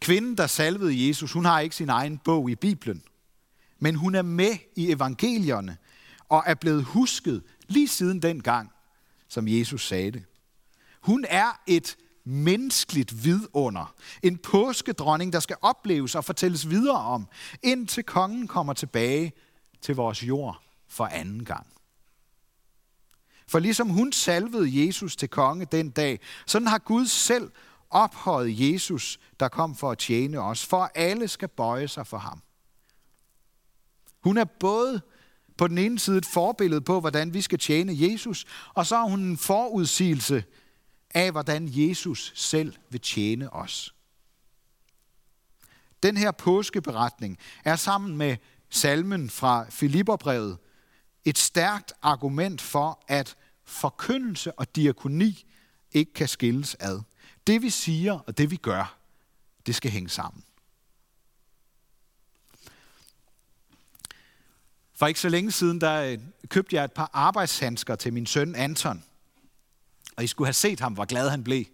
Kvinden, 0.00 0.36
der 0.36 0.46
salvede 0.46 1.08
Jesus, 1.08 1.32
hun 1.32 1.44
har 1.44 1.60
ikke 1.60 1.76
sin 1.76 1.88
egen 1.88 2.18
bog 2.18 2.50
i 2.50 2.54
Bibelen, 2.54 3.02
men 3.78 3.94
hun 3.94 4.14
er 4.14 4.22
med 4.22 4.56
i 4.76 4.90
evangelierne 4.92 5.76
og 6.28 6.42
er 6.46 6.54
blevet 6.54 6.84
husket 6.84 7.42
lige 7.68 7.88
siden 7.88 8.22
den 8.22 8.42
gang, 8.42 8.72
som 9.28 9.48
Jesus 9.48 9.86
sagde 9.86 10.10
det. 10.10 10.24
Hun 11.00 11.24
er 11.28 11.60
et 11.66 11.96
menneskeligt 12.24 13.24
vidunder. 13.24 13.94
En 14.22 14.38
påskedronning, 14.38 15.32
der 15.32 15.40
skal 15.40 15.56
opleves 15.62 16.14
og 16.14 16.24
fortælles 16.24 16.70
videre 16.70 16.98
om, 16.98 17.28
indtil 17.62 18.04
kongen 18.04 18.48
kommer 18.48 18.72
tilbage 18.72 19.32
til 19.80 19.96
vores 19.96 20.22
jord 20.22 20.62
for 20.88 21.04
anden 21.04 21.44
gang. 21.44 21.66
For 23.46 23.58
ligesom 23.58 23.88
hun 23.88 24.12
salvede 24.12 24.86
Jesus 24.86 25.16
til 25.16 25.28
konge 25.28 25.64
den 25.64 25.90
dag, 25.90 26.20
sådan 26.46 26.68
har 26.68 26.78
Gud 26.78 27.06
selv 27.06 27.50
ophøjet 27.90 28.60
Jesus, 28.60 29.18
der 29.40 29.48
kom 29.48 29.76
for 29.76 29.90
at 29.90 29.98
tjene 29.98 30.40
os, 30.40 30.66
for 30.66 30.82
at 30.82 30.90
alle 30.94 31.28
skal 31.28 31.48
bøje 31.48 31.88
sig 31.88 32.06
for 32.06 32.18
ham. 32.18 32.42
Hun 34.20 34.36
er 34.38 34.44
både 34.44 35.00
på 35.56 35.68
den 35.68 35.78
ene 35.78 35.98
side 35.98 36.18
et 36.18 36.26
forbillede 36.26 36.80
på, 36.80 37.00
hvordan 37.00 37.34
vi 37.34 37.40
skal 37.40 37.58
tjene 37.58 37.92
Jesus, 37.96 38.44
og 38.74 38.86
så 38.86 38.96
er 38.96 39.04
hun 39.04 39.20
en 39.20 39.36
forudsigelse 39.36 40.44
af, 41.14 41.30
hvordan 41.30 41.68
Jesus 41.70 42.32
selv 42.34 42.74
vil 42.90 43.00
tjene 43.00 43.52
os. 43.52 43.94
Den 46.02 46.16
her 46.16 46.30
påskeberetning 46.30 47.38
er 47.64 47.76
sammen 47.76 48.16
med 48.16 48.36
salmen 48.70 49.30
fra 49.30 49.66
Filipperbrevet 49.70 50.58
et 51.24 51.38
stærkt 51.38 51.92
argument 52.02 52.60
for, 52.60 53.04
at 53.08 53.36
forkyndelse 53.64 54.52
og 54.52 54.76
diakoni 54.76 55.46
ikke 55.92 56.12
kan 56.12 56.28
skilles 56.28 56.76
ad. 56.80 57.00
Det 57.46 57.62
vi 57.62 57.70
siger 57.70 58.18
og 58.18 58.38
det 58.38 58.50
vi 58.50 58.56
gør, 58.56 58.98
det 59.66 59.74
skal 59.74 59.90
hænge 59.90 60.08
sammen. 60.08 60.44
For 64.94 65.06
ikke 65.06 65.20
så 65.20 65.28
længe 65.28 65.50
siden, 65.50 65.80
der 65.80 66.02
øh, 66.02 66.18
købte 66.48 66.76
jeg 66.76 66.84
et 66.84 66.92
par 66.92 67.10
arbejdshandsker 67.12 67.96
til 67.96 68.12
min 68.12 68.26
søn 68.26 68.54
Anton. 68.54 69.04
Og 70.16 70.24
I 70.24 70.26
skulle 70.26 70.46
have 70.46 70.54
set 70.54 70.80
ham, 70.80 70.92
hvor 70.92 71.04
glad 71.04 71.30
han 71.30 71.44
blev. 71.44 71.64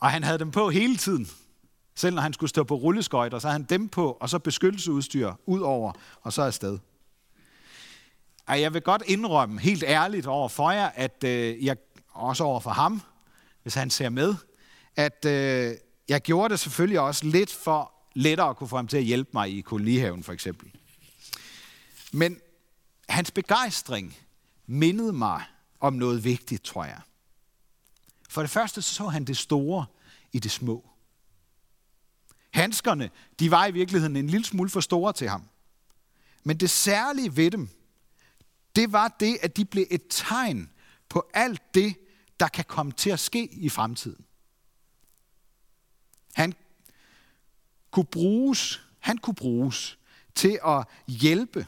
Og 0.00 0.10
han 0.10 0.22
havde 0.22 0.38
dem 0.38 0.50
på 0.50 0.70
hele 0.70 0.96
tiden. 0.96 1.28
Selv 1.94 2.14
når 2.14 2.22
han 2.22 2.32
skulle 2.32 2.50
stå 2.50 2.64
på 2.64 2.74
rulleskøjter, 2.74 3.38
så 3.38 3.48
havde 3.48 3.60
han 3.60 3.66
dem 3.68 3.88
på, 3.88 4.10
og 4.20 4.30
så 4.30 4.38
beskyttelsesudstyr 4.38 5.32
ud 5.46 5.60
over, 5.60 5.92
og 6.22 6.32
så 6.32 6.42
afsted. 6.42 6.78
Og 8.46 8.60
jeg 8.60 8.74
vil 8.74 8.82
godt 8.82 9.02
indrømme 9.06 9.60
helt 9.60 9.84
ærligt 9.86 10.26
over 10.26 10.48
for 10.48 10.70
jer, 10.70 10.86
at 10.86 11.24
øh, 11.24 11.64
jeg 11.64 11.76
også 12.08 12.44
over 12.44 12.60
for 12.60 12.70
ham, 12.70 13.02
hvis 13.62 13.74
han 13.74 13.90
ser 13.90 14.08
med, 14.08 14.34
at 14.96 15.24
øh, 15.24 15.74
jeg 16.08 16.20
gjorde 16.20 16.52
det 16.52 16.60
selvfølgelig 16.60 17.00
også 17.00 17.26
lidt 17.26 17.52
for 17.52 17.92
lettere 18.14 18.50
at 18.50 18.56
kunne 18.56 18.68
få 18.68 18.76
ham 18.76 18.88
til 18.88 18.96
at 18.96 19.02
hjælpe 19.02 19.30
mig 19.32 19.58
i 19.58 19.60
kolonihaven 19.60 20.22
for 20.22 20.32
eksempel. 20.32 20.70
Men 22.12 22.38
hans 23.08 23.30
begejstring 23.30 24.16
mindede 24.66 25.12
mig 25.12 25.42
om 25.84 25.92
noget 25.92 26.24
vigtigt, 26.24 26.62
tror 26.62 26.84
jeg. 26.84 27.00
For 28.28 28.40
det 28.40 28.50
første 28.50 28.82
så, 28.82 29.06
han 29.06 29.24
det 29.24 29.36
store 29.36 29.86
i 30.32 30.38
det 30.38 30.50
små. 30.50 30.90
Handskerne, 32.50 33.10
de 33.38 33.50
var 33.50 33.66
i 33.66 33.70
virkeligheden 33.70 34.16
en 34.16 34.26
lille 34.26 34.44
smule 34.44 34.70
for 34.70 34.80
store 34.80 35.12
til 35.12 35.28
ham. 35.28 35.48
Men 36.44 36.56
det 36.56 36.70
særlige 36.70 37.36
ved 37.36 37.50
dem, 37.50 37.68
det 38.76 38.92
var 38.92 39.16
det, 39.20 39.38
at 39.42 39.56
de 39.56 39.64
blev 39.64 39.86
et 39.90 40.02
tegn 40.10 40.70
på 41.08 41.30
alt 41.34 41.74
det, 41.74 41.96
der 42.40 42.48
kan 42.48 42.64
komme 42.64 42.92
til 42.92 43.10
at 43.10 43.20
ske 43.20 43.48
i 43.52 43.68
fremtiden. 43.68 44.24
Han 46.34 46.54
kunne 47.90 48.06
bruges, 48.06 48.80
han 48.98 49.18
kunne 49.18 49.34
bruges 49.34 49.98
til 50.34 50.58
at 50.66 50.86
hjælpe 51.06 51.66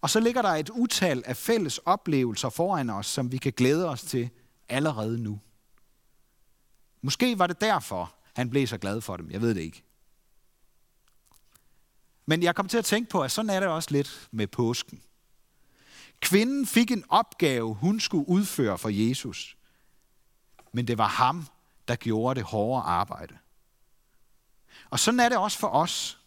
og 0.00 0.10
så 0.10 0.20
ligger 0.20 0.42
der 0.42 0.48
et 0.48 0.70
utal 0.70 1.22
af 1.26 1.36
fælles 1.36 1.78
oplevelser 1.78 2.48
foran 2.48 2.90
os, 2.90 3.06
som 3.06 3.32
vi 3.32 3.38
kan 3.38 3.52
glæde 3.52 3.88
os 3.88 4.02
til 4.02 4.30
allerede 4.68 5.22
nu. 5.22 5.40
Måske 7.02 7.38
var 7.38 7.46
det 7.46 7.60
derfor, 7.60 8.14
han 8.34 8.50
blev 8.50 8.66
så 8.66 8.78
glad 8.78 9.00
for 9.00 9.16
dem. 9.16 9.30
Jeg 9.30 9.40
ved 9.40 9.54
det 9.54 9.60
ikke. 9.60 9.82
Men 12.26 12.42
jeg 12.42 12.54
kom 12.54 12.68
til 12.68 12.78
at 12.78 12.84
tænke 12.84 13.10
på, 13.10 13.22
at 13.22 13.30
sådan 13.30 13.50
er 13.50 13.60
det 13.60 13.68
også 13.68 13.90
lidt 13.90 14.28
med 14.30 14.46
påsken. 14.46 15.02
Kvinden 16.20 16.66
fik 16.66 16.90
en 16.90 17.04
opgave, 17.08 17.74
hun 17.74 18.00
skulle 18.00 18.28
udføre 18.28 18.78
for 18.78 18.88
Jesus. 18.88 19.56
Men 20.72 20.86
det 20.86 20.98
var 20.98 21.08
ham, 21.08 21.46
der 21.88 21.96
gjorde 21.96 22.40
det 22.40 22.46
hårde 22.48 22.82
arbejde. 22.82 23.38
Og 24.90 24.98
sådan 24.98 25.20
er 25.20 25.28
det 25.28 25.38
også 25.38 25.58
for 25.58 25.68
os. 25.68 26.18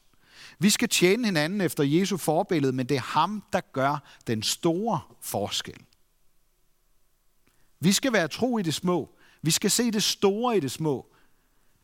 Vi 0.59 0.69
skal 0.69 0.89
tjene 0.89 1.25
hinanden 1.27 1.61
efter 1.61 1.83
Jesu 1.83 2.17
forbillede, 2.17 2.73
men 2.73 2.89
det 2.89 2.97
er 2.97 3.01
ham, 3.01 3.43
der 3.53 3.61
gør 3.73 4.17
den 4.27 4.43
store 4.43 5.01
forskel. 5.21 5.77
Vi 7.79 7.91
skal 7.91 8.13
være 8.13 8.27
tro 8.27 8.57
i 8.57 8.61
det 8.61 8.73
små. 8.73 9.15
Vi 9.41 9.51
skal 9.51 9.71
se 9.71 9.91
det 9.91 10.03
store 10.03 10.57
i 10.57 10.59
det 10.59 10.71
små. 10.71 11.13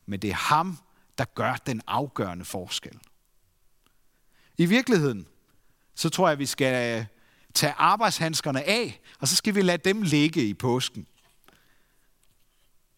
Men 0.06 0.20
det 0.20 0.30
er 0.30 0.34
ham, 0.34 0.78
der 1.18 1.26
gør 1.26 1.56
den 1.56 1.82
afgørende 1.88 2.46
forskel. 2.46 3.00
I 4.58 4.66
virkeligheden, 4.66 5.28
så 5.96 6.10
tror 6.10 6.28
jeg, 6.28 6.32
at 6.34 6.40
vi 6.40 6.46
skal 6.46 7.06
tage 7.54 7.74
arbejdshandskerne 7.74 8.64
af, 8.64 9.02
og 9.20 9.28
så 9.28 9.36
skal 9.36 9.56
vi 9.56 9.62
lade 9.62 9.90
dem 9.90 10.02
ligge 10.02 10.48
i 10.48 10.54
påsken. 10.54 11.08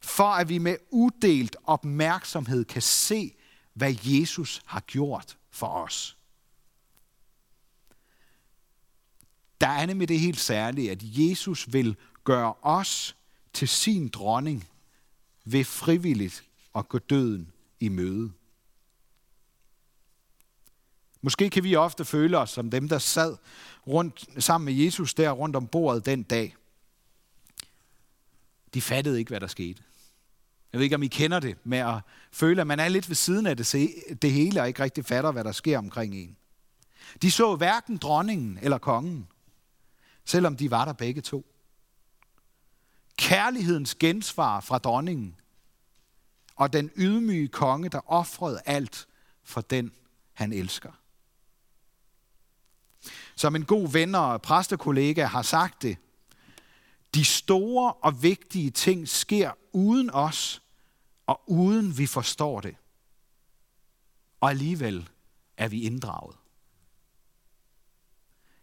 For 0.02 0.30
at 0.30 0.50
vi 0.50 0.58
med 0.58 0.78
uddelt 0.92 1.56
opmærksomhed 1.64 2.66
kan 2.66 2.82
se, 2.82 3.36
hvad 3.74 3.96
Jesus 4.04 4.62
har 4.66 4.80
gjort 4.80 5.37
for 5.58 5.68
os. 5.68 6.18
Der 9.62 9.68
er 9.68 9.86
nemlig 9.86 10.08
det 10.08 10.20
helt 10.20 10.40
særlige, 10.40 10.92
at 10.92 11.00
Jesus 11.02 11.74
vil 11.74 11.96
gøre 12.24 12.54
os 12.62 13.16
til 13.54 13.68
sin 13.68 14.08
dronning 14.08 14.70
ved 15.46 15.64
frivilligt 15.64 16.44
at 16.76 16.90
gå 16.90 16.98
døden 16.98 17.52
i 17.80 17.90
møde. 17.90 18.32
Måske 21.22 21.50
kan 21.50 21.64
vi 21.64 21.76
ofte 21.76 22.06
føle 22.06 22.38
os 22.38 22.50
som 22.50 22.72
dem, 22.72 22.90
der 22.90 23.00
sad 23.00 23.38
rundt, 23.88 24.44
sammen 24.44 24.66
med 24.66 24.84
Jesus 24.84 25.14
der 25.14 25.32
rundt 25.32 25.56
om 25.56 25.68
bordet 25.68 26.06
den 26.06 26.24
dag. 26.24 26.56
De 28.74 28.82
fattede 28.82 29.20
ikke, 29.20 29.30
hvad 29.30 29.40
der 29.40 29.48
skete. 29.48 29.84
Jeg 30.74 30.80
ved 30.80 30.84
ikke, 30.84 30.96
om 30.96 31.04
I 31.04 31.08
kender 31.08 31.40
det 31.40 31.58
med 31.64 31.78
at 31.78 32.00
føle, 32.32 32.62
at 32.62 32.68
man 32.68 32.80
er 32.80 32.88
lidt 32.88 33.10
ved 33.10 33.16
siden 33.16 33.48
af 33.48 33.58
det, 33.58 33.90
det 34.22 34.32
hele 34.32 34.62
og 34.62 34.68
ikke 34.68 34.84
rigtig 34.84 35.06
fatter, 35.06 35.32
hvad 35.32 35.44
der 35.44 35.52
sker 35.52 35.78
omkring 35.78 36.16
en. 36.16 36.38
De 37.22 37.32
så 37.32 37.56
hverken 37.56 37.98
dronningen 37.98 38.60
eller 38.62 38.78
kongen, 38.78 39.28
selvom 40.26 40.58
de 40.58 40.72
var 40.72 40.86
der 40.86 40.94
begge 40.94 41.22
to. 41.22 41.46
Kærlighedens 43.18 43.96
gensvar 43.96 44.60
fra 44.60 44.78
dronningen 44.78 45.36
og 46.56 46.74
den 46.74 46.92
ydmyge 46.96 47.48
konge, 47.48 47.90
der 47.90 48.12
offrede 48.12 48.62
alt 48.66 49.08
for 49.44 49.62
den, 49.62 49.92
han 50.34 50.54
elsker. 50.54 50.92
Som 53.36 53.56
en 53.56 53.66
god 53.66 53.92
ven 53.92 54.16
og 54.16 54.42
præstekollega 54.42 55.26
har 55.26 55.42
sagt 55.42 55.82
det, 55.82 55.98
de 57.16 57.26
store 57.26 57.94
og 57.94 58.24
vigtige 58.24 58.72
ting 58.72 59.10
sker 59.10 59.52
uden 59.78 60.10
os, 60.14 60.62
og 61.28 61.42
uden 61.48 61.98
vi 61.98 62.06
forstår 62.06 62.62
det. 62.62 62.76
Og 64.42 64.50
alligevel 64.50 65.10
er 65.58 65.68
vi 65.68 65.82
inddraget. 65.82 66.36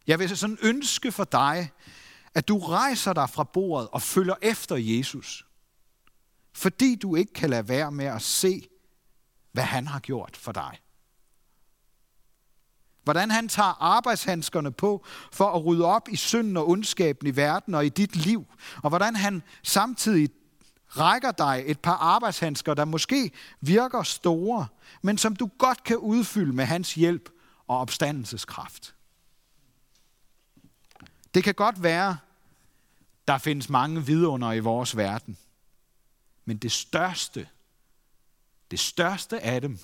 Jeg 0.06 0.18
vil 0.18 0.36
sådan 0.36 0.58
ønske 0.62 1.12
for 1.12 1.24
dig, 1.24 1.70
at 2.34 2.48
du 2.48 2.58
rejser 2.58 3.12
dig 3.12 3.30
fra 3.30 3.44
bordet 3.44 3.88
og 3.88 4.02
følger 4.02 4.34
efter 4.42 4.76
Jesus. 4.76 5.46
Fordi 6.52 6.94
du 6.94 7.16
ikke 7.16 7.32
kan 7.32 7.50
lade 7.50 7.68
være 7.68 7.92
med 7.92 8.06
at 8.06 8.22
se, 8.22 8.68
hvad 9.52 9.64
han 9.64 9.86
har 9.86 10.00
gjort 10.00 10.36
for 10.36 10.52
dig. 10.52 10.80
Hvordan 13.02 13.30
han 13.30 13.48
tager 13.48 13.82
arbejdshandskerne 13.82 14.72
på 14.72 15.04
for 15.32 15.52
at 15.52 15.64
rydde 15.64 15.84
op 15.84 16.08
i 16.08 16.16
synden 16.16 16.56
og 16.56 16.68
ondskaben 16.68 17.26
i 17.26 17.36
verden 17.36 17.74
og 17.74 17.86
i 17.86 17.88
dit 17.88 18.16
liv. 18.16 18.46
Og 18.82 18.88
hvordan 18.88 19.16
han 19.16 19.42
samtidig 19.62 20.30
rækker 20.96 21.32
dig 21.32 21.62
et 21.66 21.80
par 21.80 21.96
arbejdshandsker, 21.96 22.74
der 22.74 22.84
måske 22.84 23.30
virker 23.60 24.02
store, 24.02 24.66
men 25.02 25.18
som 25.18 25.36
du 25.36 25.50
godt 25.58 25.84
kan 25.84 25.96
udfylde 25.96 26.52
med 26.52 26.64
hans 26.64 26.94
hjælp 26.94 27.30
og 27.66 27.78
opstandelseskraft. 27.78 28.94
Det 31.34 31.44
kan 31.44 31.54
godt 31.54 31.82
være, 31.82 32.18
der 33.28 33.38
findes 33.38 33.68
mange 33.68 34.06
vidunder 34.06 34.52
i 34.52 34.60
vores 34.60 34.96
verden. 34.96 35.38
Men 36.44 36.56
det 36.56 36.72
største, 36.72 37.48
det 38.70 38.80
største 38.80 39.40
af 39.40 39.60
dem 39.60 39.78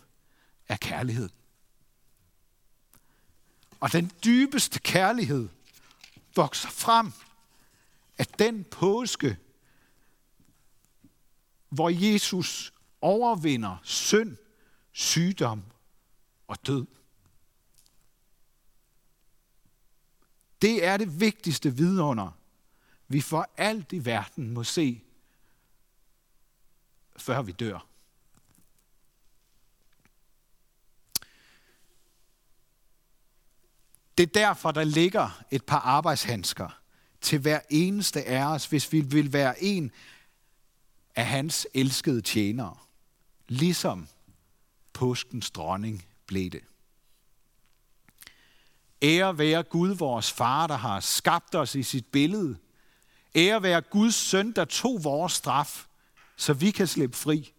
er 0.69 0.77
kærlighed. 0.77 1.29
Og 3.81 3.93
den 3.93 4.13
dybeste 4.25 4.79
kærlighed 4.79 5.49
vokser 6.37 6.69
frem 6.69 7.13
af 8.19 8.27
den 8.27 8.65
påske, 8.65 9.37
hvor 11.71 11.89
Jesus 11.89 12.73
overvinder 13.01 13.77
synd, 13.83 14.37
sygdom 14.93 15.63
og 16.49 16.67
død. 16.67 16.87
Det 20.63 20.85
er 20.85 20.97
det 20.97 21.21
vigtigste 21.21 21.77
vidunder, 21.77 22.31
vi 23.09 23.21
for 23.21 23.51
alt 23.57 23.93
i 23.93 24.05
verden 24.05 24.51
må 24.51 24.65
se, 24.65 25.03
før 27.17 27.43
vi 27.43 27.53
dør. 27.53 27.87
Det 34.19 34.29
er 34.29 34.33
derfor, 34.41 34.71
der 34.71 34.85
ligger 34.85 35.43
et 35.51 35.65
par 35.65 35.79
arbejdshandsker 35.79 36.81
til 37.21 37.39
hver 37.39 37.61
eneste 37.71 38.25
af 38.25 38.45
os, 38.45 38.67
hvis 38.67 38.93
vi 38.93 39.01
vil 39.01 39.33
være 39.33 39.63
en 39.63 39.93
af 41.17 41.27
hans 41.27 41.67
elskede 41.75 42.21
tjenere, 42.21 42.77
ligesom 43.49 44.09
påskens 44.93 45.51
dronning 45.51 46.05
blev 46.27 46.51
det. 46.51 46.61
Ære 49.03 49.39
være 49.39 49.63
Gud, 49.63 49.95
vores 49.95 50.33
far, 50.33 50.67
der 50.67 50.77
har 50.77 51.01
skabt 51.01 51.55
os 51.55 51.75
i 51.75 51.83
sit 51.83 52.07
billede. 52.07 52.59
Ære 53.35 53.63
være 53.63 53.81
Guds 53.81 54.15
søn, 54.15 54.53
der 54.53 54.65
tog 54.65 55.05
vores 55.05 55.33
straf, 55.33 55.87
så 56.37 56.53
vi 56.53 56.71
kan 56.71 56.87
slippe 56.87 57.17
fri. 57.17 57.53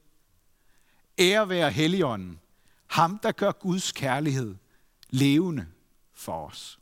Ære 1.19 1.49
være 1.49 1.71
Helligånden, 1.71 2.39
ham 2.87 3.19
der 3.19 3.31
gør 3.31 3.51
Guds 3.51 3.91
kærlighed 3.91 4.55
levende 5.09 5.67
for 6.13 6.47
os. 6.47 6.80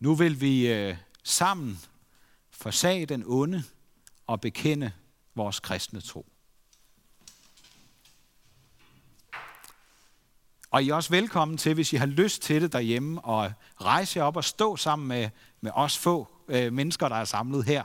Nu 0.00 0.14
vil 0.14 0.40
vi 0.40 0.72
øh, 0.72 0.96
sammen 1.24 1.78
forsage 2.50 3.06
den 3.06 3.24
onde 3.26 3.64
og 4.26 4.40
bekende 4.40 4.92
vores 5.34 5.60
kristne 5.60 6.00
tro. 6.00 6.26
Og 10.70 10.82
I 10.82 10.88
er 10.88 10.94
også 10.94 11.10
velkommen 11.10 11.58
til, 11.58 11.74
hvis 11.74 11.92
I 11.92 11.96
har 11.96 12.06
lyst 12.06 12.42
til 12.42 12.62
det 12.62 12.72
derhjemme, 12.72 13.24
og 13.24 13.52
rejse 13.80 14.18
jer 14.18 14.24
op 14.24 14.36
og 14.36 14.44
stå 14.44 14.76
sammen 14.76 15.08
med, 15.08 15.30
med 15.60 15.70
os 15.74 15.98
få 15.98 16.28
øh, 16.48 16.72
mennesker, 16.72 17.08
der 17.08 17.16
er 17.16 17.24
samlet 17.24 17.64
her 17.64 17.82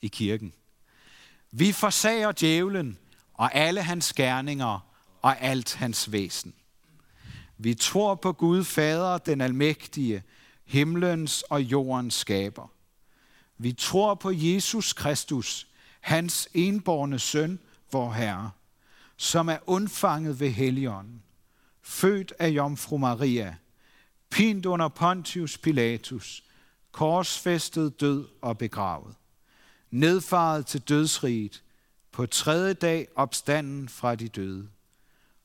i 0.00 0.08
kirken. 0.08 0.52
Vi 1.50 1.72
forsager 1.72 2.32
djævlen 2.32 2.98
og 3.34 3.54
alle 3.54 3.82
hans 3.82 4.12
gerninger 4.12 4.80
og 5.22 5.40
alt 5.40 5.74
hans 5.74 6.12
væsen. 6.12 6.54
Vi 7.58 7.74
tror 7.74 8.14
på 8.14 8.32
Gud 8.32 8.64
Fader, 8.64 9.18
den 9.18 9.40
almægtige, 9.40 10.22
himlens 10.68 11.42
og 11.42 11.62
jordens 11.62 12.14
skaber. 12.14 12.68
Vi 13.58 13.72
tror 13.72 14.14
på 14.14 14.30
Jesus 14.30 14.92
Kristus, 14.92 15.66
hans 16.00 16.48
enborne 16.54 17.18
søn, 17.18 17.58
vor 17.92 18.12
Herre, 18.12 18.50
som 19.16 19.48
er 19.48 19.58
undfanget 19.66 20.40
ved 20.40 20.50
Helligånden 20.50 21.22
født 21.88 22.32
af 22.38 22.48
Jomfru 22.48 22.96
Maria, 22.96 23.56
pint 24.30 24.66
under 24.66 24.88
Pontius 24.88 25.58
Pilatus, 25.58 26.44
korsfæstet 26.92 28.00
død 28.00 28.28
og 28.42 28.58
begravet, 28.58 29.14
nedfaret 29.90 30.66
til 30.66 30.80
dødsriget, 30.80 31.62
på 32.12 32.26
tredje 32.26 32.74
dag 32.74 33.08
opstanden 33.16 33.88
fra 33.88 34.14
de 34.14 34.28
døde, 34.28 34.68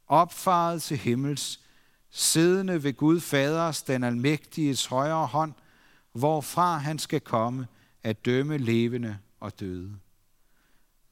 opfaret 0.08 0.84
til 0.84 0.98
himmels, 0.98 1.60
siddende 2.16 2.84
ved 2.84 2.94
Gud 2.94 3.20
Faders, 3.20 3.84
den 3.84 4.04
almægtiges 4.04 4.86
højre 4.86 5.28
hånd, 5.28 5.54
hvorfra 6.12 6.78
han 6.78 7.00
skal 7.00 7.22
komme 7.22 7.68
at 8.04 8.26
dømme 8.26 8.58
levende 8.58 9.18
og 9.40 9.60
døde. 9.60 9.96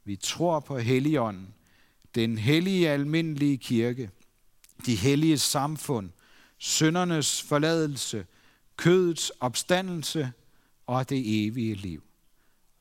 Vi 0.04 0.16
tror 0.16 0.60
på 0.60 0.78
Helligånden, 0.78 1.54
den 2.16 2.38
hellige 2.38 2.90
almindelige 2.90 3.58
kirke, 3.58 4.12
de 4.86 4.96
hellige 4.96 5.38
samfund, 5.38 6.10
syndernes 6.58 7.42
forladelse, 7.42 8.26
kødets 8.78 9.32
opstandelse 9.40 10.32
og 10.88 11.10
det 11.10 11.46
evige 11.46 11.76
liv. 11.76 12.04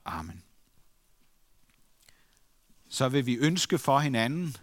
Amen. 0.04 0.42
Så 2.88 3.08
vil 3.08 3.26
vi 3.26 3.36
ønske 3.36 3.78
for 3.78 3.98
hinanden, 3.98 4.56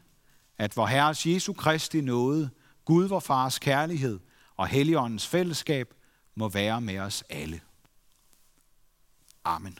at 0.57 0.77
vor 0.77 0.85
Herres 0.85 1.25
Jesu 1.25 1.53
Kristi 1.53 2.01
nåde, 2.01 2.49
Gud 2.87 3.07
vor 3.07 3.19
Fars 3.19 3.59
kærlighed 3.59 4.19
og 4.55 4.67
Helligåndens 4.67 5.27
fællesskab 5.27 5.93
må 6.35 6.49
være 6.49 6.81
med 6.81 6.99
os 6.99 7.23
alle. 7.29 7.61
Amen. 9.43 9.79